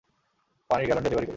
[0.69, 1.29] পানির gallon delivery করি।